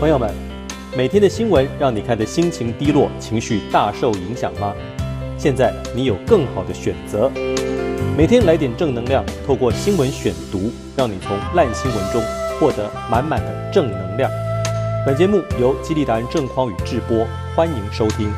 [0.00, 0.34] 朋友们，
[0.96, 4.74] 每天的新闻让你看的心情低落、情绪大受影响吗？
[5.36, 7.30] 现在你有更好的选择，
[8.16, 12.22] 每天来点正能量，透过新闻选读，让你从烂新闻中
[12.58, 14.30] 获得满满的正能量。
[15.04, 18.32] 本节目由激励达人郑匡宇制播，欢迎收听。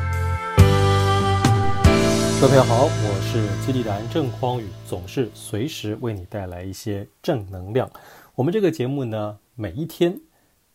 [2.41, 7.89] 各位朋友好，我是激励达人郑匡宇，总是随时为你带来一些正能量。
[8.35, 10.19] 我们这个节目呢，每一天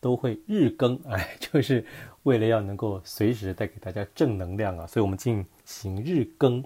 [0.00, 1.84] 都会日更， 哎，就是
[2.22, 6.64] 为了要能够随时带给大家正能量啊，所以我们进行日更。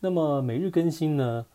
[0.00, 1.46] 那么每日更新呢，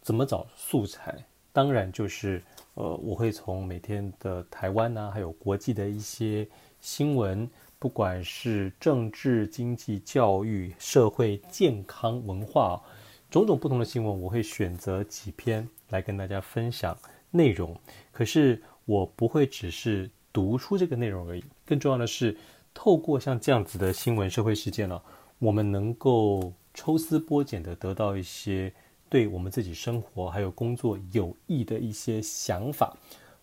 [0.00, 1.24] 怎么找素材？
[1.52, 2.42] 当然就是。
[2.74, 6.48] 呃，我会从每天的台湾啊，还有国际的一些
[6.80, 12.80] 新闻，不管是政治、经济、教育、社会、健康、文化，
[13.28, 16.96] 种种不同的新闻，我会选择几篇来跟大家分享
[17.30, 17.76] 内容。
[18.12, 22.36] 可是我不会只是读出这个内容而已，更重要的是，
[22.72, 25.00] 透过像这样子的新闻、社会事件呢，
[25.38, 28.72] 我们能够抽丝剥茧的得到一些。
[29.08, 32.96] 对我们自己生活还有工作有益的一些想法，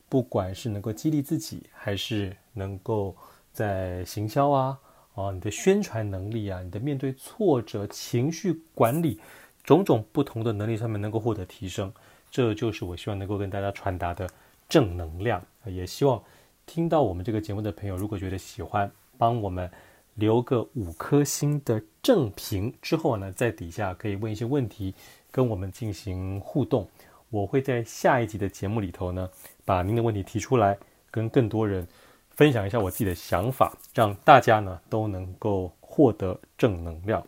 [0.07, 3.13] 不管是能够激励自己，还是能够
[3.51, 4.79] 在行销啊、
[5.13, 9.19] 啊你的宣传能力啊、你的面对挫折、情绪管理
[9.61, 11.91] 种种不同的能力上面能够获得提升，
[12.31, 14.25] 这就是我希望能够跟大家传达的
[14.69, 15.43] 正能量。
[15.65, 16.23] 也希望
[16.67, 19.71] 听到我们这个节目的朋友，如果觉得喜欢，帮我们
[20.15, 24.93] 留个五颗星的正评之后呢，在底下可以问一些问题。
[25.29, 26.87] 跟我们进行互动，
[27.29, 29.29] 我会在下一集的节目里头呢，
[29.63, 30.75] 把您的问题提出来，
[31.11, 31.87] 跟更多人
[32.31, 37.23] 分享一下我自己的想法，让大家呢都能够获得正能量。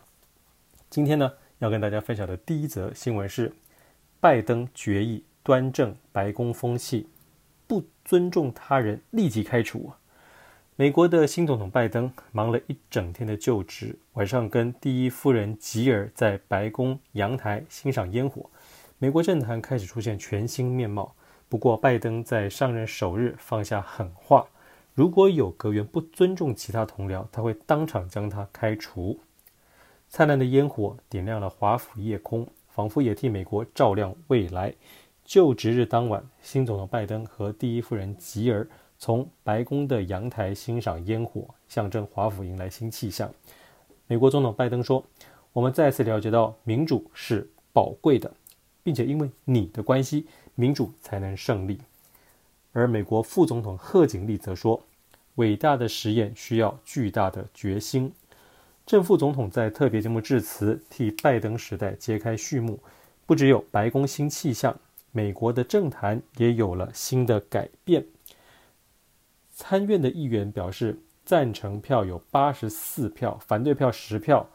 [0.88, 3.52] 今天呢，要跟大家分享的第一则新闻是，
[4.18, 7.06] 拜登决议端正白宫风气，
[8.10, 9.92] 尊重他人立即开除。
[10.74, 18.50] 美国的新总统拜登忙了一整天的就职，晚上跟第一夫人吉尔在白宫阳台欣赏烟火，
[18.98, 21.14] 美国政坛开始出现全新面貌。
[21.48, 24.44] 不过，拜登在上任首日放下狠话：
[24.92, 29.20] 如果有阁员不尊重其他同僚，他会当场将他开除。
[30.08, 34.74] 灿烂的烟火点亮了华府夜空，仿佛也替美国照亮未来。
[35.30, 38.66] 就职日当晚，新总统拜登和第一夫人吉尔。
[38.98, 43.32] 从白宫的阳台欣赏烟火，象征华府迎来新气象。
[44.08, 45.04] 美国总统拜登说
[45.54, 48.28] ：“我们再次了解到民主是宝贵的，
[48.82, 50.26] 并且因为你的关系，
[50.56, 51.78] 民主才能胜利。”
[52.74, 54.82] 而美国副总统贺锦丽则说
[55.36, 58.12] ：“伟大的实验需要巨大的决心。”
[58.84, 62.80] 正副总统在特别节目致辞，替拜登时代揭开序幕。
[63.26, 64.76] 不只有白宫新气象，
[65.12, 68.06] 美国的政坛也有了新的改变。
[69.50, 74.48] 参院的议员表示，赞成票有八十四票，反对票十票。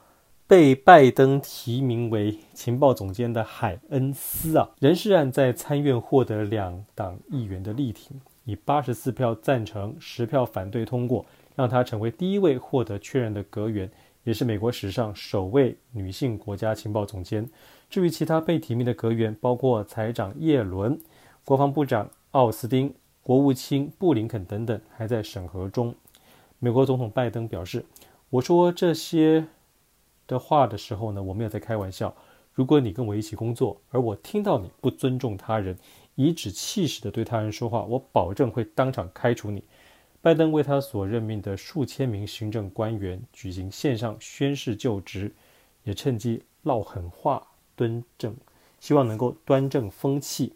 [0.47, 13.89] 被拜登提名为情报总监的海恩斯啊，人事案在参院获得两党议员的力挺，以八十四票赞成、十票反对通过，让她成为第一位获得确认的阁员，
[14.23, 17.49] 也是美国史上首位女性国家情报总监。
[17.89, 20.99] 至于其他被提名的阁员，包括财长叶伦、
[21.43, 22.93] 国防部长奥斯汀。
[23.21, 25.95] 国务卿布林肯等等还在审核中。
[26.59, 27.83] 美国总统拜登表示
[28.29, 29.47] ：“我说这些
[30.27, 32.13] 的话的时候呢，我没有在开玩笑。
[32.53, 35.75] 如果你跟我一起工作，而我听到你不尊重他人，
[36.13, 39.63] 颐指气使地对他人说话，我保证会当场开除你。”
[40.21, 45.33] 拜登为他所任命的数千名行政官员举行线上宣誓就职，
[45.83, 47.41] 也趁机撂狠话，
[47.75, 48.35] 端正，
[48.79, 50.53] 希望能够端正风气。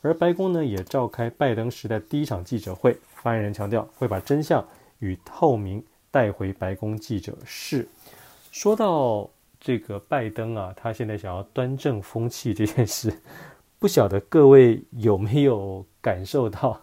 [0.00, 4.66] 而白宫呢，也召开拜登时代第一场记者会，发言人强调会把真相
[4.98, 7.86] 与透明带回白宫记者室。
[8.50, 13.16] 说到这个拜登啊，他现在想要端正风气这件事，
[13.78, 16.80] 不晓得各位有没有感受到？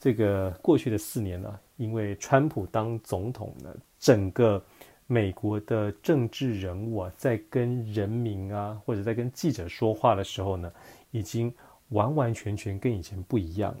[0.00, 4.60] 这个过去的四年呢，因为川普当总统呢，整个
[5.06, 10.72] 美国的政治人物啊，在跟人民啊，或者在跟记者说话的时候呢，
[11.10, 11.52] 已经。
[11.88, 13.76] 完完全全跟以前不一样，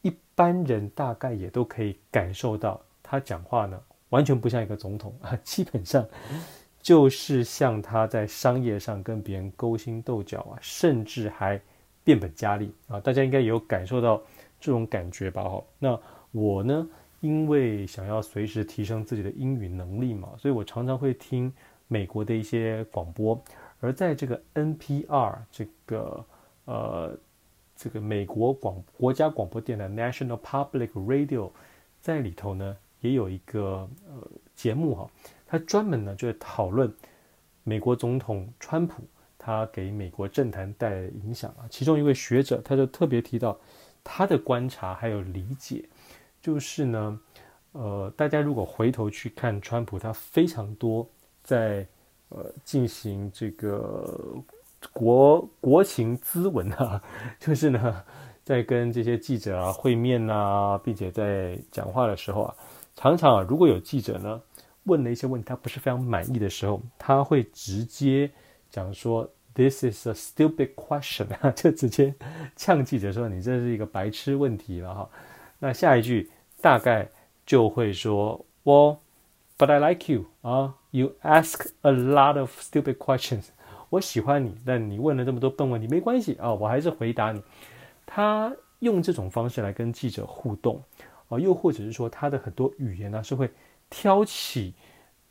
[0.00, 6.04] 一般人大概也都可以感受到，他讲话呢，完全不像一个总统啊， 基本上
[6.80, 11.60] 就是像他在商业上跟别人勾心斗角啊，甚至还
[12.02, 14.20] 变本加厉啊，大家应该也有感受到
[14.58, 15.44] 这种感觉吧？
[15.44, 15.96] 哈，那
[16.32, 16.88] 我呢，
[17.22, 21.50] 因为想要随时提升自己的英语能力嘛，所以我常常会听
[21.88, 23.42] 美国的一些广播，
[23.80, 26.22] 而在这个 NPR 这个。
[26.64, 27.18] 呃，
[27.74, 31.50] 这个美国广国家广播电台 National Public Radio
[32.00, 35.10] 在里头呢，也有一个呃节目哈，
[35.44, 36.94] 他专门呢就是讨论
[37.64, 39.02] 美国总统川普
[39.36, 41.66] 他给美国政坛带来的影响啊。
[41.68, 43.58] 其中一位学者他就特别提到
[44.04, 45.84] 他的观察还有理解，
[46.42, 47.20] 就是呢，
[47.72, 51.08] 呃，大家如果回头去看川普，他非常多
[51.42, 51.86] 在
[52.28, 54.18] 呃进行这个
[54.92, 57.02] 国国情咨文啊，
[57.40, 58.04] 就是呢。
[58.44, 62.54] 在跟这些记者啊会面啊，并且在讲话的时候啊，
[62.96, 64.42] 常常啊，如果有记者呢
[64.82, 68.28] 问了一些问题，他不是非常满意的时候，他会直接
[68.68, 72.12] 讲说 “This is a stupid question”， 就直接
[72.56, 75.08] 呛记者说：“你这是一个白痴问题了哈。”
[75.64, 76.28] 那下一句
[76.60, 77.08] 大概
[77.46, 78.98] 就会说：“Well,
[79.56, 83.44] but I like you 啊，You ask a lot of stupid questions。
[83.90, 87.40] 我喜欢你，但你问了这么多笨问题，没关系啊，我还是回答你。”
[88.04, 90.82] 他用这种方式来跟记者互动，
[91.28, 93.48] 啊，又或者是说他的很多语言呢是会
[93.88, 94.74] 挑起，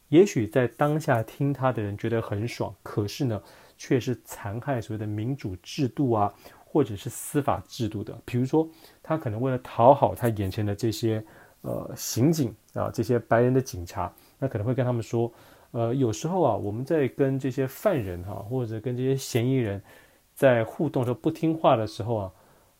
[0.07, 3.44] 也许在当下听他的人觉得很爽，可是呢
[3.78, 6.33] 却是残害所谓的民主制度啊，
[6.71, 8.18] 或者是司法制度的。
[8.23, 8.65] 比如说，
[9.03, 11.21] 他可能为了讨好他眼前的这些
[11.63, 14.09] 呃刑警啊，这些白人的警察，
[14.39, 15.29] 那可能会跟他们说，
[15.71, 19.81] 呃，有时候啊，我们在跟这些犯人哈、或者跟这些嫌疑人
[20.33, 22.31] 在互动的时候不听话的时候啊。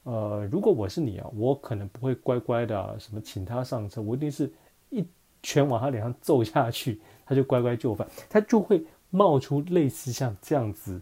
[0.04, 4.52] 呃，如果我是你啊，我可能不会乖乖的、什么请他上车，我一定是
[4.90, 5.06] 一
[5.44, 11.00] 拳往他脸上揍下去，他就乖乖就范，他就会冒出类似像这样子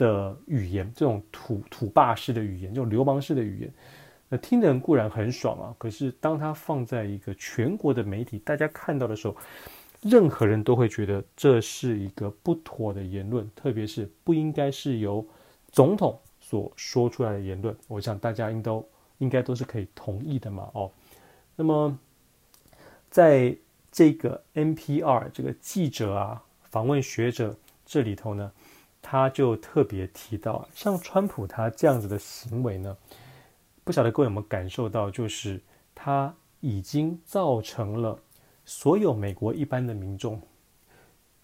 [0.00, 3.70] 的语言，这种土土霸式的语言，这种流氓式的语言，
[4.30, 9.36] 那听的人固然很爽啊，可是当他放在一个全国的媒体大家看到的时候，
[10.00, 15.22] 任何人都会觉得这是一个不妥的言论，特别是不应该是由
[15.70, 16.18] 总统。
[16.42, 18.84] 所说出来的言论，我想大家应都
[19.18, 20.68] 应该都是可以同意的嘛。
[20.72, 20.90] 哦，
[21.54, 21.96] 那么
[23.08, 23.54] 在
[23.92, 27.54] 这个 NPR 这个记者啊访问学者
[27.86, 28.50] 这里头呢，
[29.02, 32.96] 他就特别提到，像川普他这样子的行为呢，
[33.84, 35.60] 不晓得各位有没有感受到，就是
[35.94, 38.18] 他已经造成了
[38.64, 40.40] 所有美国一般的民众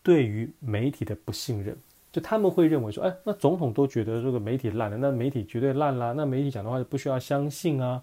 [0.03, 1.77] 对于媒体的不信任。
[2.13, 8.03] 就他们会认为说，哎，那总统都觉得这个媒体烂了，那媒体绝对烂啦，那媒体讲的话就不需要相信啊。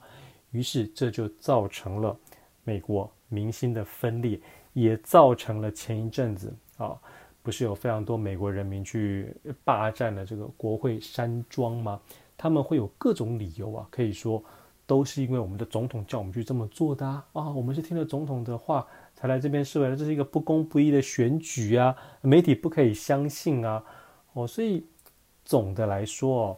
[0.51, 2.15] 于是这就造成了
[2.63, 4.39] 美国民心的分裂，
[4.73, 6.95] 也造成了前一阵子啊，
[7.43, 11.99] 不是有非常多美国人民去霸占了这个国会山庄吗？
[12.35, 14.43] 他们会有各种理由啊，可以说
[14.87, 23.83] 都是因为我们的总统叫我们去这么做的啊，我们是听了总统的话才来这边示威的，这是一个不公不义的选举啊，媒体不可以相信啊。
[24.33, 24.83] 哦，所以
[25.45, 26.57] 总的来说哦，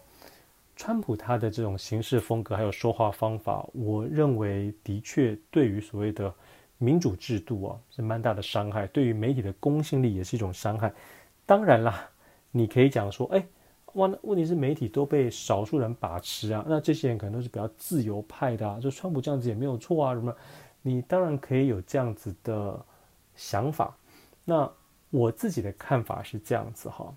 [0.75, 6.33] 川普他的这种行事风格还有说话方法，我认为的确对于所谓的
[6.77, 10.93] 民主制度啊是蛮大的伤害，对于媒体的公信力也是一种伤害。
[11.45, 12.09] 当然啦，
[12.51, 13.45] 你可以讲说，哎，
[13.93, 20.35] 问问题是媒体都被少数人把持啊，那这些人可能都是比较自由派的啊，就川普这样子也没有错啊，什么？
[20.81, 22.85] 你当然可以有这样子的
[23.35, 23.95] 想法。
[24.43, 24.69] 那
[25.09, 27.13] 我自己的看法是这样子哈。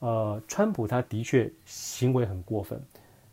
[0.00, 2.80] 呃，川普他的确行为很过分。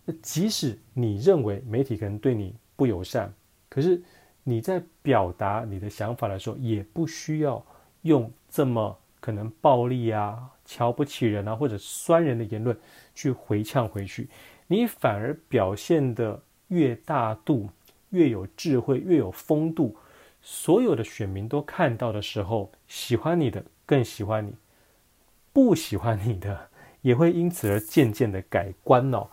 [0.03, 3.33] 那即使你认为媒体可能对你不友善，
[3.69, 4.01] 可是
[4.49, 7.61] 你在表达你的想法的时候，也不需要
[8.03, 12.77] 用这么可能暴力啊、瞧不起人啊或者酸人的言论
[13.13, 14.29] 去回呛回去。
[14.67, 17.69] 你反而表现得越大度、
[18.11, 19.97] 越有智慧、越有风度，
[20.41, 24.55] 所有的选民都看到的时候，喜欢你的更喜欢你。
[25.51, 26.69] 不喜欢你的，
[27.01, 29.27] 也会因此而渐渐的改观哦。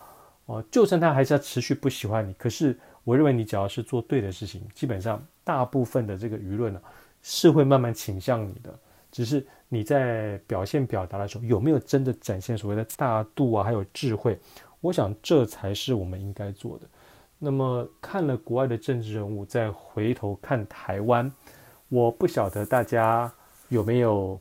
[0.47, 6.81] 哦，就算他还是要持续不喜欢你，可是我认为你只要是做对的事情，基本上大部分的这个舆论呢，
[7.23, 8.77] 是会慢慢倾向你的。
[9.13, 14.39] 只是你在表现表达的时候，有没有真的展现所谓的大度啊，还有智慧？
[14.81, 16.87] 我想这才是我们应该做的。
[17.39, 21.31] 那么看了国外的政治人物，再回头看台湾，
[21.89, 23.33] 我不晓得大家
[23.69, 24.41] 有没有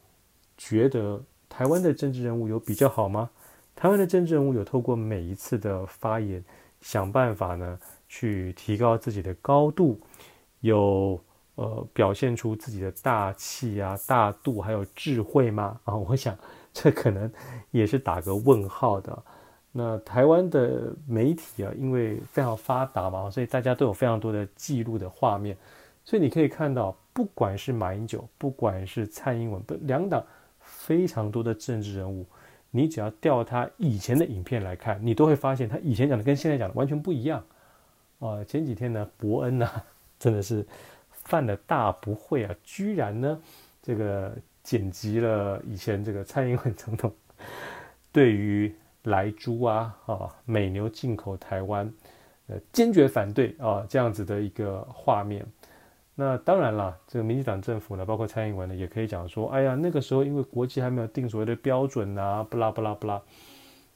[0.58, 1.22] 觉得。
[1.56, 3.30] 台湾的政治人物有比较好吗？
[3.76, 6.44] 台湾的政治人物有透过每一次的发言，
[6.82, 7.80] 想办法呢
[8.16, 10.00] 去提高自己的高度，
[10.62, 11.20] 有
[11.56, 15.80] 呃表现出自己的大气啊、大度还有智慧吗？
[15.84, 16.38] 啊，我想
[16.72, 17.32] 这可能
[17.72, 19.24] 也是打个问号的。
[19.72, 25.58] 那台湾的媒体啊，因为非常发达嘛，所以大家都有非常多的记录的画面，
[26.06, 30.24] 所以你可以看到，不管是马英九，不管是蔡英文，不两党。
[30.66, 32.26] 非常多的政治人物，
[32.72, 37.44] 你只要调他以前的影片来看，你都会发现他以前讲的跟现在讲的完全不一样。
[38.20, 39.70] 啊、前几天呢，伯恩呢，
[40.18, 40.66] 真的是
[41.12, 43.42] 犯了大不讳啊，居然呢
[43.82, 47.14] 这个剪辑了以前这个蔡英文总统
[48.12, 51.92] 对于莱猪啊啊美牛进口台湾，
[52.48, 55.46] 呃坚决反对啊这样子的一个画面。
[56.16, 63.22] 那当然了，这个民进党政府呢，包括蔡英文呢，也可以讲说，哎呀，那个时候因为国际还没有定所谓的标准啊，不啦不啦不啦。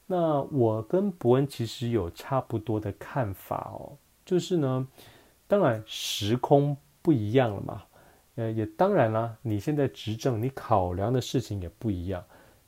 [0.06, 3.96] 那我跟伯恩其实有差不多的看法哦，
[4.28, 4.86] 就是呢，
[5.46, 7.82] 当然时空不一样了嘛，
[8.34, 12.22] 呃，也当然啦，你现在执政，你考量的事情也不一样。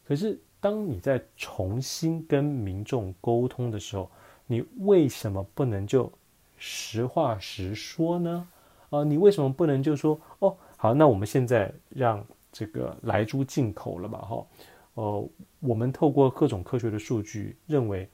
[0.08, 4.10] 可是当你在重新跟民众沟通的时候，
[4.46, 6.10] 你为什么不能就
[6.56, 8.48] 实话实说呢？
[8.88, 14.18] 啊、你为什么不能就说哦，好，那我们现在让这个莱猪进口了吧？
[14.18, 14.46] 哈，
[14.94, 15.28] 呃，
[15.60, 18.08] 我们透过各种科学的数据认为，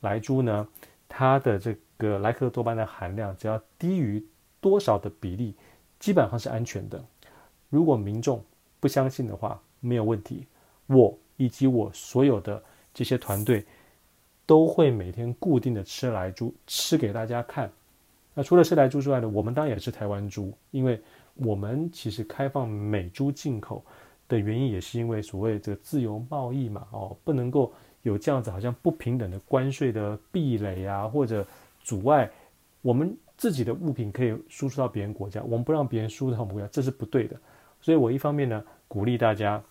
[0.00, 0.68] 莱猪呢，
[1.08, 1.74] 它的这
[2.08, 4.24] 个莱克多巴胺的含量只要低于
[4.60, 5.54] 多少的比例，
[5.98, 7.04] 基本上是安全的。
[7.68, 8.42] 如果民众
[8.80, 10.46] 不相信的话，没有问题，
[10.86, 12.60] 我以及我所有的
[12.92, 13.64] 这些团队
[14.44, 17.70] 都会每天固定的吃莱猪，吃给大家看。
[18.34, 21.00] 那除了吃莱猪之外呢，我们当然也是台湾猪，因为
[21.34, 23.84] 我们其实开放美猪进口
[24.28, 31.46] 的原因，也是因为所谓这个自由贸易嘛，哦，不能够有这样子好像不平等的关税的壁垒啊，或者
[31.82, 32.30] 阻碍
[32.82, 37.36] 我们自己的物品可以输出到别人国家，我们不让别人输出到我们国家，这是不对的。
[37.80, 39.62] 所以我一方面呢，鼓励大家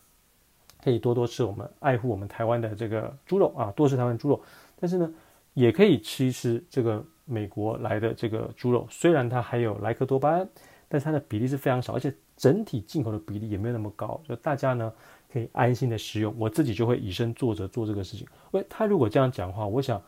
[0.84, 4.42] 可以多多吃我们爱护我们台湾的这个猪肉啊，多吃台湾猪肉，
[4.80, 5.12] 但是呢，
[5.54, 7.04] 也可以吃一吃这个。
[7.32, 10.50] 美国来的这个猪肉，虽然它还有莱克多巴胺，
[10.88, 14.92] 但是它的比例是非常少，而且整体进口的比例也没有那么高，所以大家呢
[15.32, 16.34] 可以安心的食用。
[16.40, 18.28] 我自己就会以身作则做这个事情。
[18.50, 20.02] 喂，他如果这样讲话，我想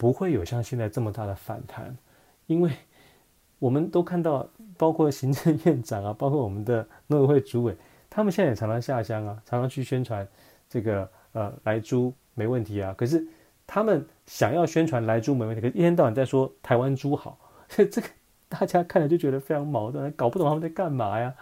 [0.00, 1.94] 不会有像现在这么大的反弹，
[2.46, 2.72] 因为
[3.58, 7.76] 我们都看到，包括行政院长啊，包括我们的农委会主委，
[8.08, 10.26] 他们现在也常常下乡啊，常常去宣传
[10.66, 13.22] 这个呃来猪没问题啊，可是。
[13.72, 17.38] 他们想要宣传来猪没问题，可是一天到晚在说台湾猪好，
[17.68, 18.08] 所 以这个
[18.48, 21.32] 大家看了就觉得非常矛盾，搞不懂他们在干嘛呀，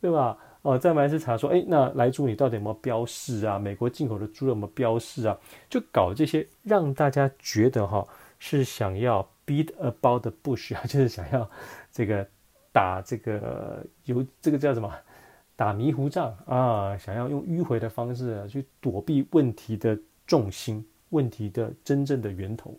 [0.00, 0.38] 对吧？
[0.62, 3.58] 哦，再来是查说，哎，那来猪你到底有没有标示啊？
[3.58, 5.38] 美国进口的猪有没有标示啊？
[5.68, 8.06] 就搞这些让大家觉得哈
[8.38, 11.48] 是想要 beat about the bush 啊， 就是想要
[11.90, 12.26] 这个
[12.72, 14.92] 打这个有这个叫什么
[15.56, 20.84] 打迷糊仗啊，想要用迂回的方式去躲避问题的重心。
[21.12, 22.74] 问题的真正的源头。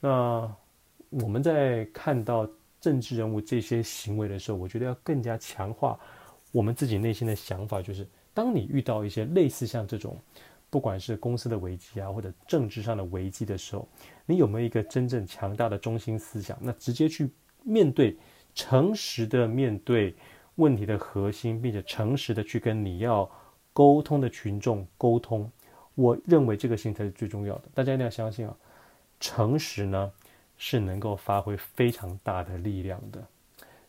[0.00, 0.50] 那
[1.10, 2.48] 我们在看到
[2.80, 6.00] 政治人物这些行为的时候，我觉得要更加强化
[6.54, 10.16] 我们自己内心的想法，就是当你遇到一些类似像这种，
[10.70, 13.88] 不管是公司的危机啊，或者政治上的危机的时候，
[14.24, 16.56] 你有没有一个真正强大的中心思想？
[16.60, 17.28] 那直接去
[17.64, 18.16] 面对，
[18.54, 20.14] 诚实的面对
[20.54, 23.28] 问题的核心，并且诚实的去跟你要
[23.72, 25.50] 沟通的群众沟通。
[25.96, 28.56] 我认为这个心才是最重要的，大家一定要相信啊！
[29.18, 30.12] 诚实呢
[30.56, 33.26] 是能够发挥非常大的力量的。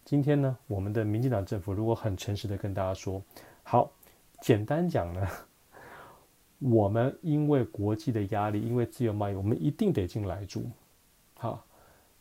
[0.05, 3.19] 今天呢，我们的民进党政府如果很诚实的跟大家说，
[3.63, 3.91] 好，
[4.39, 5.27] 简单讲呢，
[6.62, 10.69] 我们因为国际的压力，因为自由贸易，我们一定得进来住。
[11.33, 11.65] 好，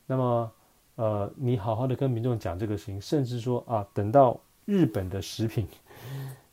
[0.06, 0.52] 那么
[0.94, 5.68] 呃，你好好的跟民众讲这个事情，甚至说啊，等到日本的食品。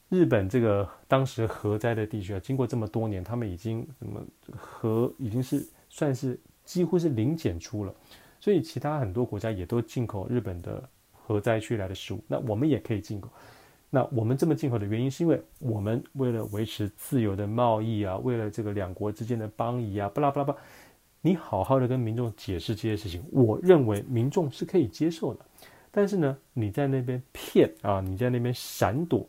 [0.09, 4.21] 日本这个当时核灾的地区啊，经过这么多年，他们已经什么
[4.53, 7.95] 核已经是算是几乎是零检出了，
[8.37, 10.83] 所以其他很多国家也都进口日本的
[11.31, 13.29] 核灾区来的食物，那我们也可以进口。
[13.89, 20.55] 那我们这么进口的原因，是因为我们为了维持自由的贸易啊，为了这个两国之间的邦谊啊，巴拉巴拉巴，
[21.21, 25.39] 你好好的跟民众解释这些事情，我认为民众是可以接受的。
[25.91, 29.25] 但是呢，你在那边骗啊，你在那边闪躲。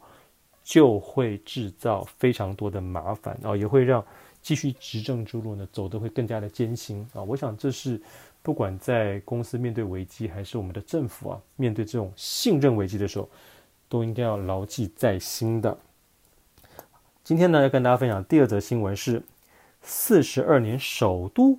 [0.64, 4.02] 就会制造非常多的麻烦啊，也会让
[4.40, 7.20] 继续执政之路呢走得会更加的艰辛啊。
[7.20, 8.00] 我想这是
[8.42, 13.28] 不管在公司面对危机，还是我们的政府啊面对这种信任危机的时候，
[13.88, 15.78] 都应该要牢记在心的。
[17.22, 19.22] 今天呢，要跟大家分享第二则新闻是：
[19.80, 21.58] 四十二年首都，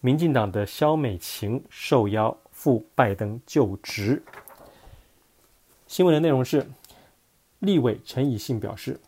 [0.00, 4.22] 民进党的萧美琴受邀赴拜登就职。
[5.86, 6.66] 新闻的内容是。
[7.58, 8.98] 立委陈以信表示：“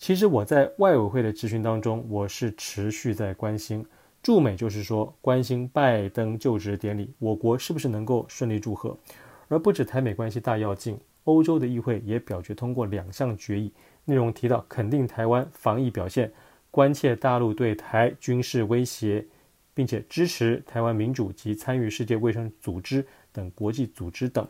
[0.00, 3.84] 其实我在外委会的质询当中，我是持续在关心
[4.26, 8.98] 驻美，就是说关心拜登就职典礼，我国是不是能够顺利祝贺？
[9.46, 13.70] 而不止台美关系大跃进，欧洲的议会也表决通过两项决议，
[14.04, 16.32] 内容提到肯定台湾防疫表现，
[16.72, 19.24] 关切大陆对台军事威胁，
[19.72, 24.44] 并且支持台湾民主及参与世界卫生组织等国际组织等。”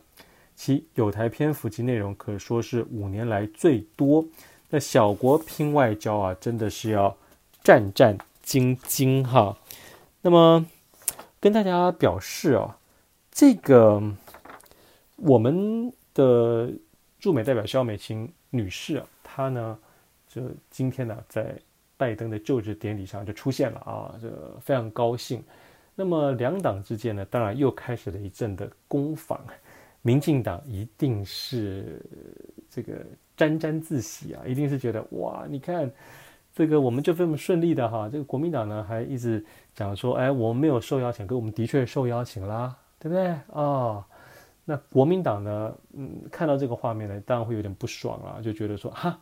[0.56, 4.24] 其有台篇幅及内容可说是五年来最多。
[4.70, 7.14] 那小国拼外交啊，真的是要
[7.62, 9.54] 战战兢兢哈。
[10.26, 10.66] 那么
[11.38, 12.76] 跟大家表示啊，
[13.30, 14.02] 这个
[15.14, 16.68] 我们的
[17.20, 19.78] 驻美代表肖美琴女士啊，她呢，
[20.26, 21.56] 就今天呢，在
[21.96, 24.28] 拜登的就职典礼上就出现了啊，这
[24.60, 25.40] 非常高兴。
[25.94, 29.40] 那么两党之间呢，当然又开始了一阵的攻防。
[30.02, 32.04] 民进党一定是
[32.68, 32.94] 这个
[33.36, 35.88] 沾沾自喜啊，一定是觉得哇，你看
[36.56, 39.44] 这个我们就这么顺利的哈，这个国民党呢还一直
[39.74, 43.38] 讲说，哎，我们没有受邀请，可我们的确受邀请啦，对不对？
[43.48, 44.02] 哦，
[44.64, 49.20] 那国民党呢，嗯，看到这个画面呢，当然会有点不爽啊，就觉得说，哈，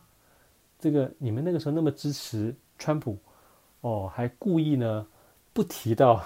[0.78, 3.18] 这个你们那个时候那么支持川普，
[3.80, 5.04] 哦，还故意呢
[5.52, 6.22] 不提到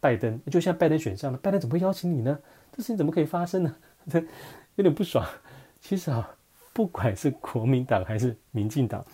[0.00, 2.36] 拜登，就像拜登选上了，拜登怎么会邀请你呢？
[2.72, 3.76] 这事情怎么可以发生呢？
[4.10, 4.18] 这
[4.74, 5.24] 有点不爽。
[5.80, 6.28] 其实啊，
[6.72, 9.04] 不管是国民党还是民进党，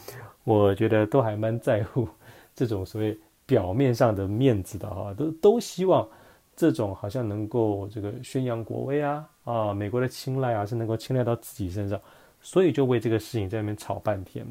[0.45, 2.09] 我觉得都还蛮在乎
[2.55, 6.07] 这种所谓表面上的面子的哈，都都希望
[6.55, 12.01] 这种好像能够这个宣扬国威啊啊，美国的青睐啊是能够青睐到自己身上，
[12.41, 14.47] 所以就为这个事情在那边吵半天。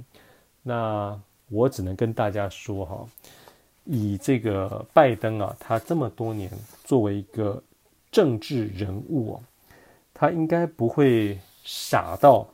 [0.61, 1.19] 那
[1.49, 3.05] 我只能跟大家说哈，
[3.85, 6.49] 以这个拜登啊，他这么多年
[6.83, 7.61] 作为一个
[8.11, 9.41] 政治人物啊。
[10.15, 12.47] 他应该不会傻到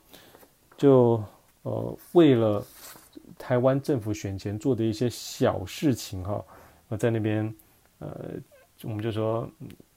[0.79, 1.23] 就
[1.61, 2.65] 呃为了
[3.37, 6.43] 台湾政府选前做的一些小事情哈，
[6.87, 7.53] 我在那边
[7.99, 8.09] 呃
[8.83, 9.47] 我们就说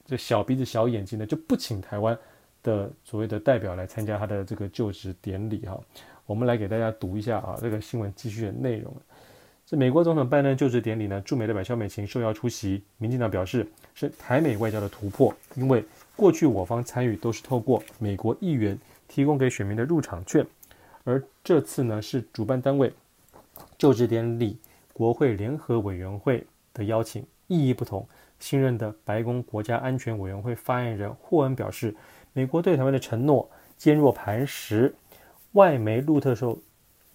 [0.05, 2.15] 这小鼻子小眼睛的就不请台湾
[2.61, 5.79] 的所谓的代表来参加他的这个就职典礼哈。
[6.25, 8.93] 我们来给大家读一下啊这个新闻继续的内容。
[9.65, 15.83] 这美国总统拜登就职典礼呢，驻美代表肖美琴受邀出席，民进党表示是台美外交的突破，因为。
[16.15, 20.45] 过去我方参与都是透过美国议员提供给选民的入场券，
[21.03, 22.91] 而这次呢是主办单位
[23.77, 24.57] 就职典礼
[24.93, 28.07] 国会联合委员会的邀请，意义不同。
[28.39, 31.95] 新任的白宫国家安全委员会发言人霍恩表示，
[32.33, 34.93] 美国对台湾的承诺坚若磐石。
[35.53, 36.57] 外媒路透社，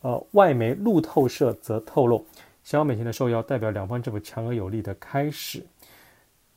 [0.03, 2.25] 呃，外媒路透社则透露，
[2.63, 5.67] 萧美琴的受邀代表两方政府强而有力的开始。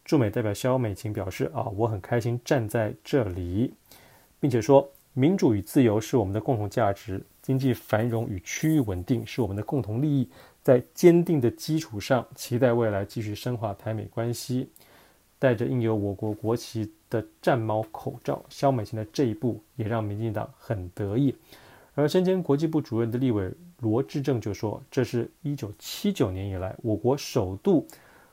[0.06, 3.74] 驻美代表萧美琴表示：“啊，我很开心站在这里，
[4.40, 10.30] 并且说，民主与自由是我们的共同价值，经济繁荣与区域稳定是我们的共同利益。
[10.64, 14.70] 在坚定的基础上，期待未来继续深化台美关系。”
[15.40, 21.36] 戴着印有我国国旗的战猫口罩，萧美琴的这一步也让民进党很得意。
[21.96, 27.88] 而身兼国际部主任的立委罗志正就说：“这是一九七九年以来我国首度。”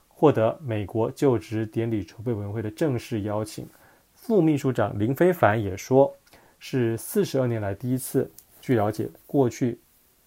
[0.06, 3.66] 获得美国就职典礼筹备委员会的正式邀请，
[4.14, 6.12] 副秘书长林非凡也说，
[6.58, 8.30] 是四十二年来第一次。
[8.60, 9.78] 据了解，过去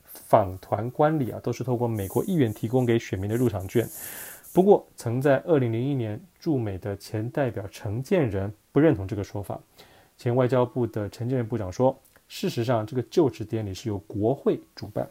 [0.03, 3.87] 访团观礼啊，都是透过美国议员提供给选民的入场券。
[4.53, 9.59] 不过，曾在二零零一年驻美的前代表陈建仁不认同这个说法。
[10.17, 15.07] 前外交部的陈建仁部长说，事实上，这个就职典礼是由国会主办，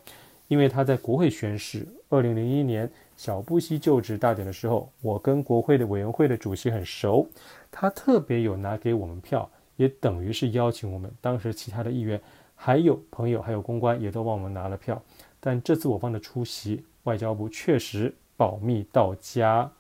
[0.49, 1.87] 因为他在国会宣誓。
[2.09, 2.91] 二零零一年。
[3.17, 7.29] 小布希就职大典的时候，我跟国会的委员会的主席很熟，
[7.71, 9.47] 他特别有拿给我们票，
[9.81, 11.11] 也等于是邀请我们。
[11.23, 12.21] 当时其他的议员、
[12.55, 15.03] 还有朋友、还有公关也都帮我们拿了票。
[15.41, 19.73] 但这次我方的出席，外交部确实保密到家。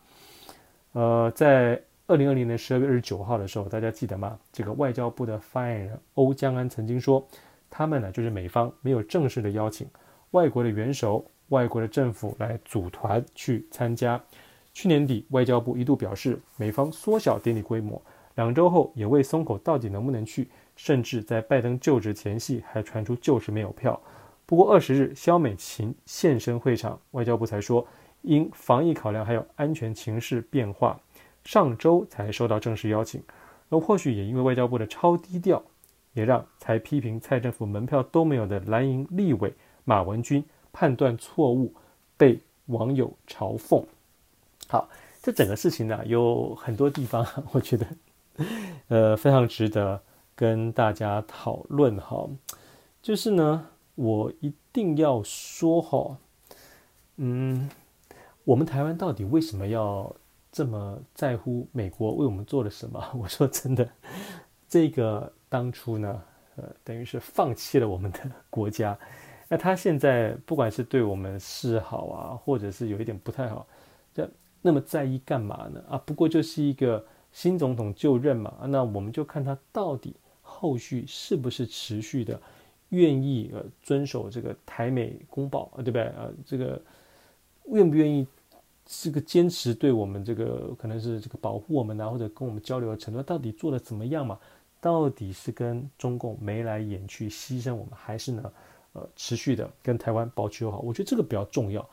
[0.92, 4.38] 呃，在二零二零年十二月二十九号的时候，大家记得吗？
[4.50, 7.22] 这个外交部的发言人欧江安曾经说，
[7.68, 9.86] 他们呢就是美方没有正式的邀请
[10.30, 11.22] 外国的元首。
[11.50, 14.18] 外国的政府来组团去参加。
[14.72, 18.00] 去年底，外交部一度表示美方缩小典礼规模，
[18.40, 20.48] 两周后也未松口，到底能不能去？
[20.74, 24.00] 甚至在拜登就职前夕，还传出就是没有票。
[24.46, 27.86] 不过二十日，萧美琴现身会场，外交部才说
[28.22, 30.98] 因防疫考量还有安全情势变化，
[31.44, 33.22] 上周才收到正式邀请。
[33.68, 35.62] 而或许也因为外交部的超低调，
[36.14, 39.52] 也让才批评蔡政府门票都没有的蓝营立委
[39.84, 40.42] 马文君。
[40.72, 41.74] 判断错误，
[42.16, 43.84] 被网友嘲讽。
[44.68, 44.88] 好，
[45.20, 47.84] 这整个事情呢，有很多地方， 我觉得，
[48.88, 50.02] 呃，非常值得
[50.34, 52.28] 跟大家讨论哈。
[53.02, 56.16] 就是呢，我一定要说哈，
[57.16, 57.70] 嗯，
[58.44, 60.14] 我们台湾到底为什么要
[60.52, 63.02] 这么在乎美国为我们做了什么？
[63.14, 63.88] 我说真的，
[64.68, 66.22] 这个当初呢，
[66.56, 68.98] 呃，等于是放弃了我们的国家。
[69.48, 73.66] 那他现在不管是对我们示好啊，或者是有一点不太好，
[74.14, 74.30] 这
[74.62, 75.82] 那么在意干嘛呢？
[75.88, 82.40] 啊，不过就是一个新总统就任嘛，那我们就看他到底后续是不是持续的
[82.88, 86.28] 愿意呃遵守这个台美公报啊，对不对啊？
[86.44, 86.80] 这个
[87.66, 88.26] 愿不愿意
[88.84, 94.38] 这个坚持对我们这个可能是这个保护我们啊，或者跟我们交流的程度到底做的怎么样嘛？
[94.80, 98.52] 到底是跟中共眉来眼去牺牲我们，还是呢
[98.94, 100.80] 呃持续的跟台湾保持友好？
[100.80, 101.88] 我觉得这个比较重要。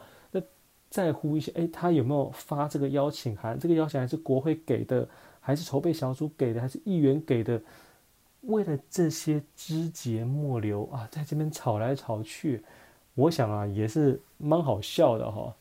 [0.90, 3.60] 在乎一些，哎，他有没有发这个邀请函？
[3.60, 5.08] 这个邀请函是国会给的？
[5.40, 7.62] 还是筹备小组给的，还是议员给的？
[8.42, 12.64] 为了这些枝节末流啊，在这边吵来吵去，
[13.16, 15.54] 我想啊，也是蛮好笑的哈、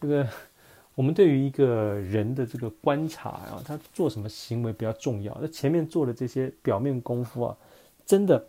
[0.00, 0.28] 这个
[0.94, 5.36] 我们对于一个人的这个观察啊，他做什么行为比较重要？
[5.40, 7.56] 那前面做的这些表面功夫啊，
[8.04, 8.44] 真的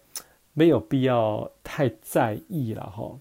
[0.54, 3.18] 没有必要太在意了哈、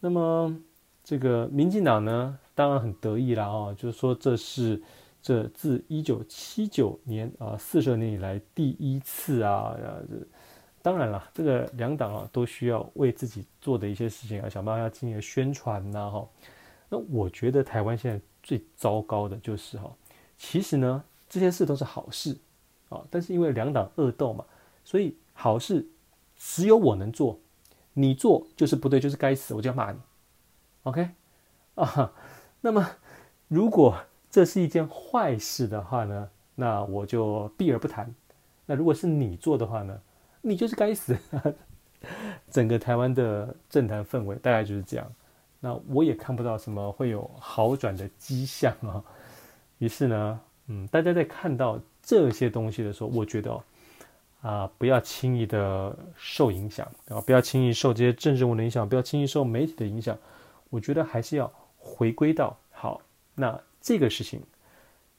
[0.00, 0.56] 那么
[1.04, 4.82] 这个民进党呢，当然很得意了啊，就是说这是。
[5.26, 10.18] 这自一九七九年啊，四十年以来第一次啊，啊，这
[10.82, 16.28] 当然了，这个两党啊都需要为自己做的一些事情啊，想办法要进行宣传呐，哈。
[16.90, 19.90] 那我觉得台湾现在最糟糕的就是哈，
[20.36, 22.36] 其实呢这些事都是好事
[22.90, 24.44] 啊，但是因为两党恶斗嘛，
[24.84, 25.88] 所以好事
[26.36, 27.40] 只有我能做，
[27.94, 29.98] 你做就是不对，就是该死，我就要骂你
[30.84, 31.10] ，OK
[31.74, 32.12] 啊？
[32.62, 32.88] 那么
[33.48, 33.98] 如果
[34.30, 38.14] 这是一件坏事的话呢，那我就避而不谈。
[38.64, 40.00] 那如果是你做的话呢，
[40.40, 41.18] 你就是该死。
[42.50, 45.12] 整个台湾的政坛氛围大概就是这样。
[45.60, 49.02] 那我也看不到什么会有好转的迹象啊。
[49.78, 53.58] 于是呢，嗯，大家在看到这些东西的时候，我觉得
[54.42, 60.14] 啊、不要轻易的受影响啊，不要轻易受这些政治人物的影响，不要轻易受媒体的影响。
[60.74, 63.00] 我觉得还是要回归到好
[63.34, 63.60] 那。
[63.86, 64.40] 这个事情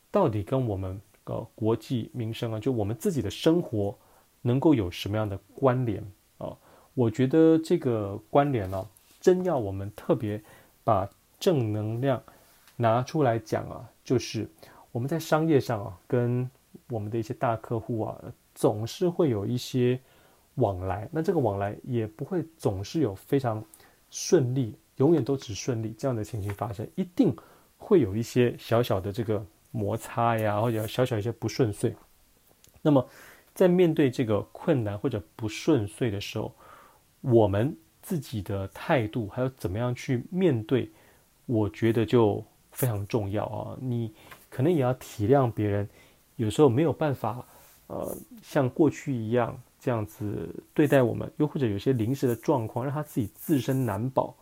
[0.09, 3.95] 到底跟我们呃国计民生啊，就我们自己的生活
[4.41, 6.03] 能够有什么样的关联
[6.39, 6.57] 啊？
[6.95, 8.89] 我觉得这个关联呢、
[9.21, 10.41] 真要我们特别
[10.83, 11.07] 把
[11.39, 12.19] 正能量
[12.75, 14.49] 拿出来讲啊，就是
[14.91, 16.49] 我们在商业上啊，跟
[16.89, 18.19] 我们的一些大客户啊，
[18.55, 19.99] 总是会有一些
[20.55, 21.07] 往来。
[21.11, 23.63] 那这个往来也不会总是有非常
[24.09, 27.35] 顺利，永远都只顺利这样的情形发生，一定。
[27.77, 31.93] 会有一些小小的这个摩擦呀，或者小小一些不顺遂。
[32.81, 33.05] 那么，
[33.53, 36.51] 在面对这个困难或者不顺遂的时候，
[37.21, 40.89] 我们自己的态度还有怎么样去面对，
[41.45, 43.77] 我觉得就非常重要啊。
[43.79, 44.11] 你
[44.49, 45.87] 可能也要体谅别人，
[46.37, 47.45] 有时候没有办法，
[47.87, 54.33] 呃，像过去一样这样子对待我们，又或者有些临时的状况让他自己自身难保。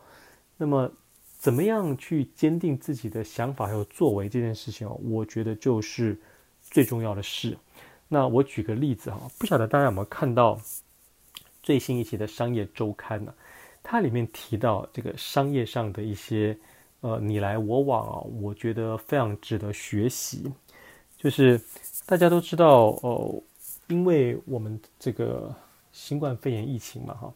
[0.57, 0.91] 那么。
[1.39, 6.17] 怎么样去坚定自己的想法还有作为这件事情哦，我觉得就是
[6.61, 7.57] 最重要的事。
[8.07, 10.57] 那我举个例子哈，不晓得大家有没有看到
[11.61, 13.33] 最新一期的《商业周刊》呢？
[13.83, 16.57] 它里面提到这个商业上的一些
[17.01, 20.49] 呃你来我往啊，我觉得非常值得学习。
[21.17, 21.59] 就是
[22.05, 23.43] 大家都知道哦，
[23.87, 25.53] 因为我们这个
[25.91, 27.33] 新冠肺炎疫情嘛哈。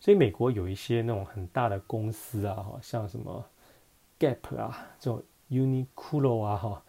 [0.00, 3.44] 所以美国有一些那种很大的公司啊，哈，像什么
[4.18, 6.82] Gap 啊，这种 Uniqlo 啊，哈，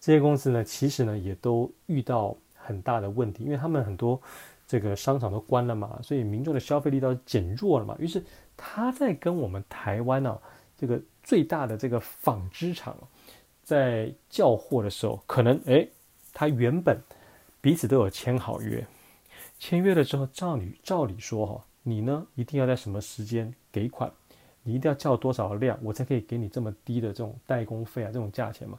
[0.00, 4.18] 这些公司呢，其实呢也都遇到很大的问题，因为他们很多
[4.66, 7.94] 这个商场都关了嘛，所以民众的消费力都减弱了嘛。
[7.98, 8.24] 于是
[8.56, 10.40] 他在跟我们台湾呢、啊，
[10.78, 12.96] 这个最大的这个纺织厂
[13.62, 15.90] 在叫货的时候，可能诶，
[16.32, 16.98] 他原本
[17.60, 18.86] 彼此都有签好约，
[19.58, 21.64] 签约了之后，照理照理说哈。
[21.88, 24.12] 你呢，一定要在什么时间给款？
[24.64, 28.76] 你一定要叫多少量，我才可以给你这么低的这种代工费啊，这种价钱嘛。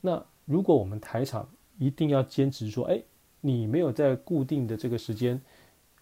[0.00, 3.02] 那如果我们台厂一定要坚持说，哎，
[3.40, 5.42] 你没有在固定的这个时间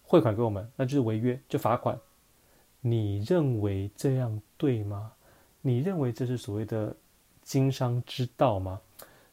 [0.03, 1.99] 汇款给我们，那就是违约，就罚款。
[2.79, 5.13] 你认为这样对吗？
[5.61, 6.95] 你认为这是所谓的
[7.41, 8.79] 经商之道吗？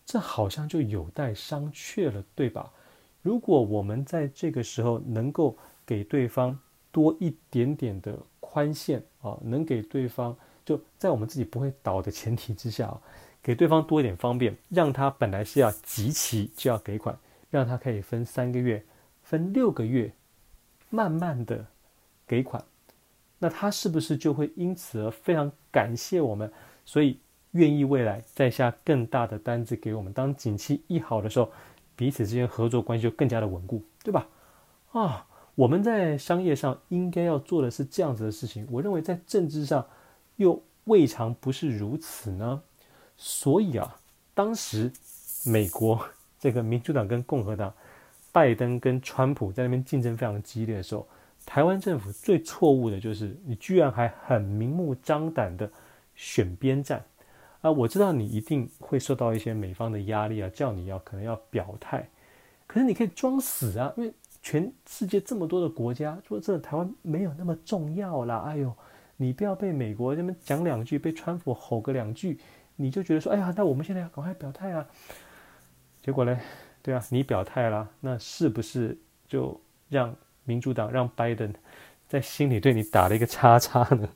[0.07, 2.73] 这好像就有待商榷了，对吧？
[3.21, 6.59] 如果我们在这个时候能够给对方。
[6.93, 13.01] 多一点点的宽限啊，能给对方就在我们自己不会倒的前提之下啊，
[13.43, 17.19] 给对方多一点方便，让他本来是要集齐就要给款，
[17.51, 18.85] 让他可以分三个月、
[19.23, 20.13] 分六个月，
[20.91, 21.67] 慢慢的
[22.27, 22.63] 给款，
[23.39, 26.53] 那他是不是就会因此而非常感谢我们，
[26.85, 27.19] 所以
[27.53, 30.13] 愿意未来再下更大的单子给我们？
[30.13, 31.51] 当景气一好的时候，
[31.97, 34.29] 彼此之间合作关系就更加的稳固，对吧？
[34.93, 35.27] 啊。
[35.63, 39.87] 我们在商业上应该要做的是这样子的事情，我认为在政治上
[40.35, 42.61] 又未尝不是如此呢。
[43.17, 43.97] 所以啊，
[44.35, 44.91] 当时
[45.45, 46.05] 美国
[46.41, 47.73] 这个民主党跟共和党
[48.33, 51.07] 拜登跟川普在那边竞争非常激烈的时候，
[51.47, 55.71] 台湾政府最错误的就是你居然还很明目张胆的
[56.17, 57.05] 选边站
[57.61, 57.71] 啊！
[57.71, 62.09] 我知道你一定会受到一些美方的压力啊，叫你要可能要表态，
[62.67, 68.39] 可是你可以装死啊，因为全世界这么多的国家，说这台湾没有那么重要啦。
[68.47, 68.75] 哎呦，
[69.17, 72.39] 你不要被美国这边讲两句，被川普吼个两句，
[72.77, 74.85] 你就觉得说，哎呀，那我们现在要赶快表态啊！
[76.03, 76.37] 结果呢？
[76.83, 81.55] 对啊，你表态了，那是不是就让民主党让拜登
[82.09, 84.09] 在心里对你打了一个叉叉呢？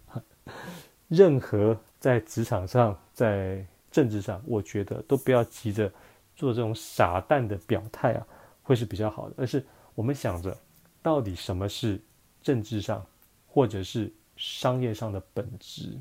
[1.06, 5.88] 任何在职场上、在政治上，我觉得都不要急着
[6.34, 8.26] 做这种傻蛋的表态啊，
[8.64, 9.34] 会是比较好的。
[9.38, 9.64] 而是
[9.96, 10.56] 我们想着，
[11.02, 12.00] 到底什么是
[12.40, 13.04] 政治上
[13.48, 16.00] 或者是商业上的本质？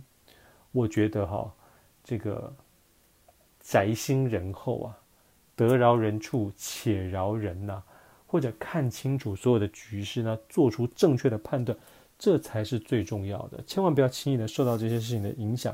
[0.72, 1.52] 我觉得哈，
[2.04, 2.54] 这个
[3.60, 4.98] 宅心仁厚啊。
[5.56, 7.82] 得饶人处且饶人呐、
[8.28, 11.78] 或者看清楚所有的局势呢，做出正确的判断，
[12.20, 13.64] 这才是最重要的。
[13.66, 15.74] 千万不要轻易的受到这些事情的影响，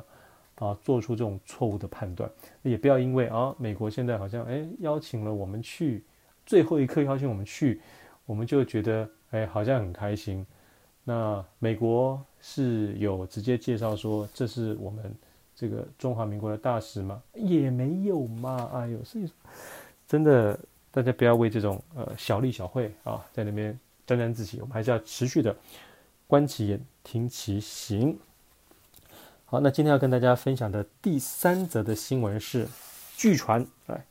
[0.57, 2.29] 啊，做出这种错误的判断。
[2.61, 6.05] 也不要因为啊，美国现在好像哎邀请了我们去，
[6.45, 7.81] 最后一刻邀请我们去，
[8.31, 10.45] 我们就觉得哎好像很开心。
[11.03, 15.13] 那美国是有直接介绍说这是我们。
[15.53, 17.21] 这个中华民国的大使吗？
[17.35, 18.67] 也没有嘛。
[18.73, 19.29] 哎呦，所以
[20.07, 20.57] 真的，
[20.89, 24.59] 大家不要为这种呃小利小惠啊，在那边沾沾自喜。
[24.59, 25.55] 我们还是要持续的
[26.25, 28.17] 观其言，听其行。
[29.45, 32.67] 好，那今天要跟大家分享的第三则的新闻是，
[33.15, 34.03] 据传，哎，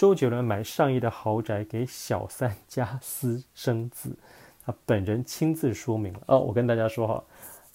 [0.00, 4.16] 周杰伦买上亿的豪宅给小三加私生子，
[4.64, 6.20] 他本人亲自说明了。
[6.28, 7.24] 哦，我跟大家说哈，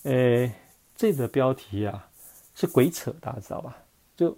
[0.05, 0.51] 诶，
[0.95, 2.09] 这个标题啊。
[2.55, 3.77] 是鬼扯，大家知道吧？
[4.15, 4.35] 就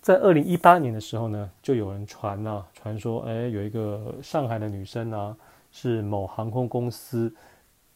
[0.00, 5.36] 在二零一八年的时候呢，就有人传呐、啊，传说，哎，有一个上海的女生啊，
[5.72, 7.34] 是某航空公司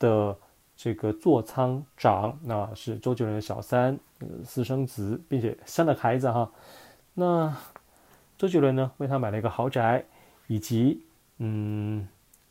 [0.01, 0.37] 的
[0.77, 3.97] 这个座舱长，那是周杰伦的小三，
[4.45, 6.51] 私生子，并且生了孩子哈。
[7.15, 7.57] 那
[8.39, 10.05] 周杰伦呢，为他买了一个豪宅，
[10.47, 11.03] 以及，
[11.39, 12.07] 嗯，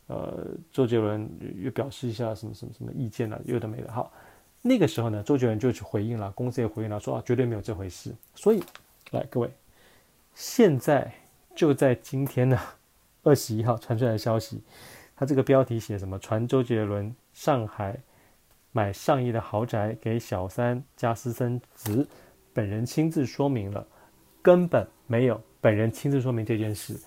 [0.06, 4.12] 呃，周杰伦又表示一下什么什么什么意见啊，有的没的好。
[4.60, 8.14] 那个时候呢，周杰伦就去回应了，公司也回应了，说啊，绝对没有这回事。
[8.34, 8.62] 所以，
[9.12, 9.50] 来各位，
[10.34, 11.10] 现在
[11.56, 12.60] 就在今天呢，
[13.24, 14.62] 二十一号传出来的消息，
[15.16, 16.18] 他这个标题写什么？
[16.18, 17.96] 传周杰伦上海
[18.72, 22.06] 买上亿的豪宅给小三加私生子，
[22.52, 23.86] 本人亲自说明了，
[24.42, 26.98] 根本没有本人亲自说明这件事。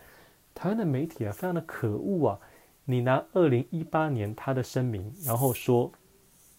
[0.54, 2.40] 台湾的媒体啊，非常的可恶啊！
[2.86, 5.92] 你拿二零一八年他的声明，然后说。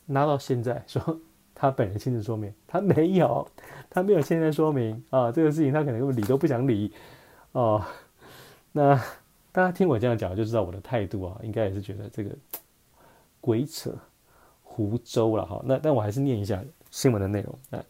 [0.04, 1.20] 拿到现在 说
[1.54, 3.46] 他本人亲自说明，他没有，
[3.88, 6.92] 他没有现在说明啊，这个事情他可能理都不想理
[7.52, 7.82] 哦。
[8.72, 8.96] 那
[9.52, 12.30] 大家听我这样讲就知道我的态度啊，应该也是觉得这个
[13.40, 13.96] 鬼扯
[14.64, 15.62] 胡诌了哈。
[15.64, 17.56] 那但我还是念一下新闻的内容。
[17.70, 17.82] 那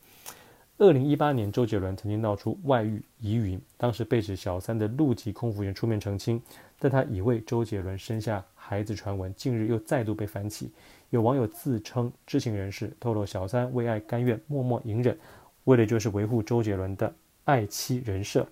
[0.79, 6.43] 二零一八年，周杰伦曾经闹出外遇疑云，当时被指小三的陆籍空服员出面澄清，
[6.79, 10.73] 但他已为周杰伦生下孩子传闻，近日又再度被翻起。
[11.11, 15.17] 有网友自称知情人士透露，小三为爱甘愿默默隐忍，
[15.65, 18.45] 为的就是维护周杰伦的爱妻人设，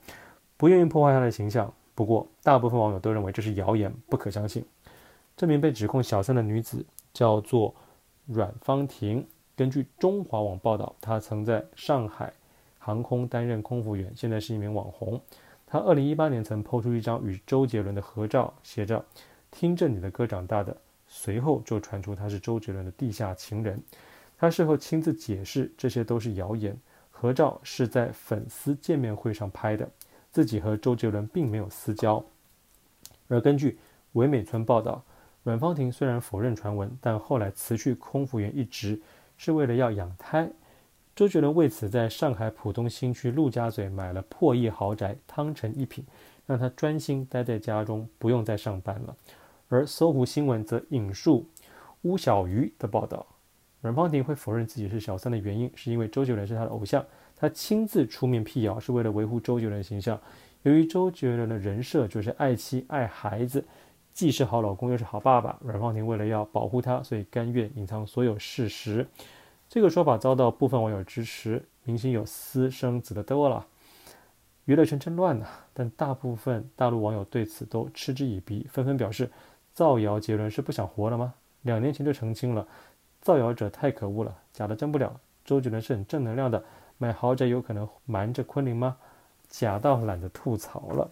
[0.56, 1.72] 不愿意破坏他的形象。
[1.94, 4.64] 不过，大部分网友都认为这是谣言，不可相信。
[5.36, 7.74] 这名被指控小三的女子叫做
[8.26, 9.26] 阮芳婷。
[9.60, 12.32] 根据中华网报道，他曾在上海
[12.78, 15.20] 航空担任空服员，现在是一名网红。
[15.66, 19.04] 他二零一八年曾抛出一张与周杰伦的合照，写着
[19.52, 20.74] “听着你的歌长大的”。
[21.06, 23.78] 随后就传出他是周杰伦的地下情人，
[24.38, 26.74] 他事后亲自解释，这些都是谣言。
[27.10, 29.86] 合照是在粉丝见面会上拍的，
[30.30, 32.24] 自己和周杰伦并没有私交。
[33.28, 33.78] 而根据
[34.12, 35.04] 唯美村报道，
[35.42, 38.98] 阮芳婷虽然否认传闻，但后来辞去空服员一职，
[39.40, 40.50] 是为了要养胎。
[41.16, 46.04] 周杰伦为此在上海浦东新区陆家嘴买了破亿豪宅，汤臣一品，
[46.44, 49.16] 让他专心待在家中，不用再上班了。
[49.70, 51.46] 而搜狐新闻则引述
[52.02, 53.24] 巫小鱼的报道，
[53.80, 57.02] 阮芳婷会否认自己是小三的原因，是因为周杰伦是她的偶像，
[57.34, 60.20] 她亲自出面辟谣，是为了维护周杰伦形象。
[60.64, 63.64] 由于周杰伦的人设就是爱妻爱孩子，
[64.20, 69.06] 既是好老公又是好爸爸，阮芳婷为了要保护他，所以甘愿隐藏所有事实。
[69.66, 73.66] 这个说法遭到部分网友支持，明星有私生子的多了，
[74.66, 75.46] 娱乐圈真乱呐。
[75.72, 79.30] 但大部分大陆网友对此都嗤之以鼻，纷纷表示。
[79.72, 81.32] 造谣杰伦是不想活了吗？
[81.62, 82.68] 两年前就澄清了，
[83.22, 85.18] 造谣者太可恶了，假的真不了。
[85.46, 86.62] 周杰伦是很正能量的，
[86.98, 88.98] 买豪宅有可能瞒着昆凌吗？
[89.48, 91.10] 假到懒得吐槽了。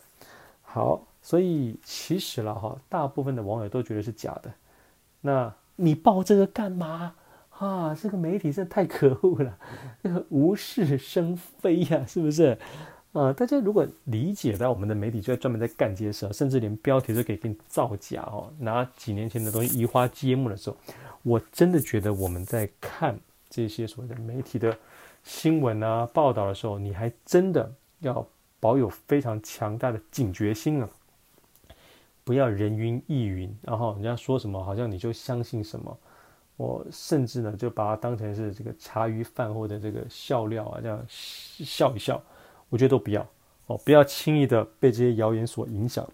[0.61, 4.51] 好，所以其实了哈，大部分的网友都觉得是假的。
[5.21, 7.15] 那你报这个干嘛
[7.51, 7.95] 啊？
[7.95, 9.59] 这个媒体真的太可恶了，
[10.03, 12.57] 这个无事生非呀，是不是？
[13.13, 20.79] 啊，大家如果理解到我们的媒体就在专门在干这些事，甚至连标题都可以给你造假哦，拿几年前的东西移花接木的时候，
[21.23, 23.15] 我真的觉得我们在看
[23.51, 24.75] 这些所谓的媒体的
[25.25, 28.27] 新闻啊报道的时候，你还真的要
[28.59, 30.89] 保有非常强大的警觉心啊，
[32.29, 35.99] 不要人云亦云，然后人家说什么好像你就相信什么，
[36.59, 42.23] 我甚至呢就把它当成是这个茶余饭后的这个笑料啊，这样笑一笑。
[42.69, 43.27] 我觉得都不要
[43.65, 46.07] 哦，不要轻易的被这些谣言所影响。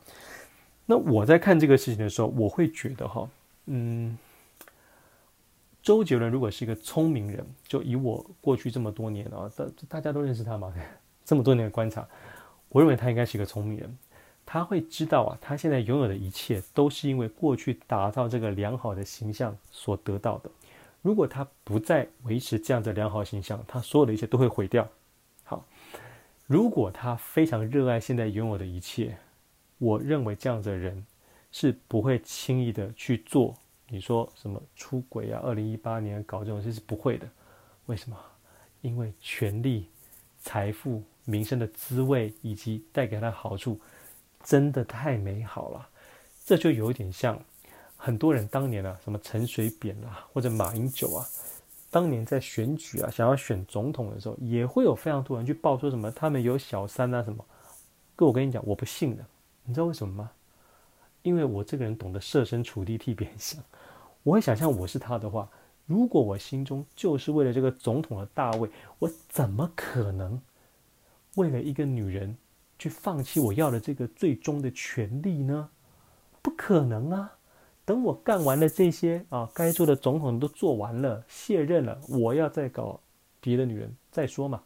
[0.86, 3.28] 那我在看这个事情的时候，我会觉得哈，
[3.66, 4.16] 嗯，
[5.82, 10.72] 周杰伦如果是一个聪明人，就以我过去这么多年啊，大大家都认识他嘛，
[11.24, 12.06] 这么多年的观察，
[12.68, 13.98] 我认为他应该是一个聪明人。
[14.46, 20.50] 他会知道啊，他现在拥有的一切都是因为过去打造这个良好的形象所得到的。
[21.02, 24.88] 如果他不再维持这样的良好形象，他所有的一切都会毁掉。
[25.42, 25.64] 好
[26.46, 29.16] 如果他非常热爱现在拥有的一切，
[29.78, 31.04] 我认为这样的人
[31.52, 33.54] 是不会轻易的去做。
[33.88, 35.40] 你说什么出轨啊？
[35.44, 37.28] 二零一八年搞这种事是不会的。
[37.86, 38.16] 为什么？
[38.80, 39.88] 因为权力、
[40.38, 43.80] 财富、名声的滋味以及带给他的好处，
[44.44, 45.88] 真的太美好了。
[46.44, 47.36] 这就有点像
[47.96, 51.26] 很多人当年啊，什么陈水扁啊，或者马英九啊。
[51.90, 57.44] 当年在选举啊，想要选总统的时候，也会有非常多人去报说什么他们有小三啊什么。
[58.16, 59.24] 哥，我跟你讲，我不信的。
[59.64, 60.30] 你知道为什么吗？
[61.22, 63.62] 因为我这个人懂得设身处地替别人想。
[64.24, 65.48] 我会想象我是他的话，
[65.86, 70.40] 如果我心中就是为了这个总统的大位，我怎么可能
[71.36, 72.36] 为了一个女人
[72.78, 75.68] 去放弃我要的这个最终的权利呢？
[76.42, 77.32] 不可能啊！
[77.86, 83.00] 等我干完了这些啊，该做的总统都做完了，卸任了，我要再搞
[83.40, 84.62] 别的女人再说嘛。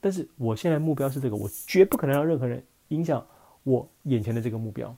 [0.00, 3.24] 但是我现在目标是这个，我绝不可能让任何人影响
[3.64, 4.94] 我眼前的这个目标。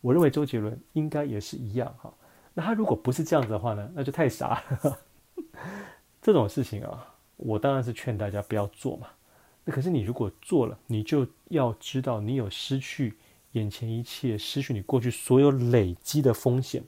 [0.00, 2.12] 我认为周杰伦应该也是一样哈。
[2.52, 4.98] 那他如果不是这样子的话呢，那就太傻了。
[6.22, 9.08] 这种事情啊，我当然是劝大家不要做嘛。
[9.64, 13.14] 那可是你如果做了，你就要知道你有失去。
[13.52, 16.82] 眼前一切，失去你过去所有累积的风险。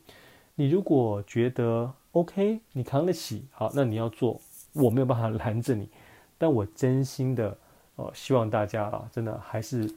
[0.56, 4.40] 你如果觉得 OK，你扛得起，好，那你要做，
[4.72, 5.88] 我没有办法 拦着你。
[6.36, 7.56] 但我真心的，
[7.94, 9.88] 呃，希望大家啊，真的还是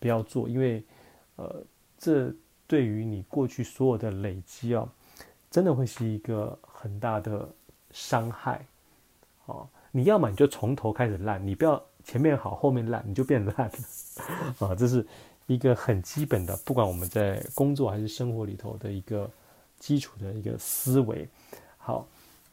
[0.00, 0.82] 不要做，因为，
[1.36, 1.62] 呃，
[1.96, 2.34] 这
[2.66, 4.84] 对于你过去所有的累积啊，
[5.48, 7.48] 真的会是一个很大的
[7.92, 8.66] 伤害。
[9.44, 13.72] 哦，你要么你就从头开始烂，你不要前面好后面烂，你就变烂了。
[14.66, 15.06] 啊，这是。
[15.48, 19.30] 一个很基本的，不管我们在工作还是生活里头的一个
[19.78, 21.24] 基础的一个思维。
[21.78, 22.04] 好，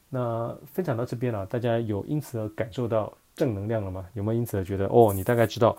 [0.09, 4.07] 那分享到这边了，大家有因此而感受到正能量了吗？
[4.13, 5.75] 有没有因此而觉得哦，你大概知道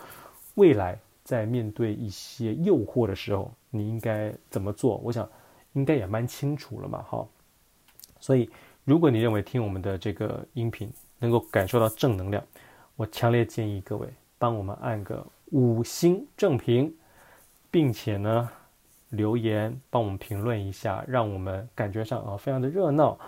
[0.56, 4.96] 未来在面对一些诱惑的时候，你应该怎么做？
[5.04, 5.30] 我想
[5.74, 7.00] 应该也蛮清楚了嘛。
[7.02, 7.24] 哈，
[8.18, 8.50] 所以
[8.82, 12.44] 如果你认为听我们的这个音频能够感受到正能量，
[12.96, 16.94] 我强烈建议各位帮我们按个五星正评。
[17.70, 18.48] 并且呢，
[19.08, 23.18] 留言帮我们评论一下，让我们感觉上啊非常的热闹。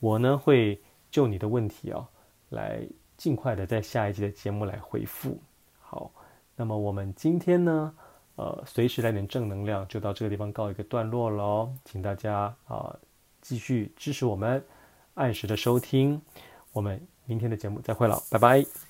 [0.00, 0.78] 我呢会
[1.10, 2.06] 就你的问题啊，
[2.50, 2.86] 来
[3.16, 5.38] 尽快的在下一集的节目来回复。
[5.80, 6.12] 好，
[6.54, 7.94] 那么我们今天呢，
[8.36, 11.72] 呃，随时来点正能量，就到这个地方告一个段落喽。
[11.86, 12.94] 请大家啊
[13.40, 14.62] 继续支持我们，
[15.14, 16.20] 按时的收听。
[16.74, 18.89] 我们明天的节目再会了，拜拜。